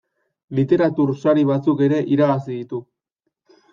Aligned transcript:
Literatur 0.59 1.11
sari 1.25 1.45
batzuk 1.49 1.85
ere 1.89 2.01
irabazi 2.17 2.51
ditu. 2.57 2.81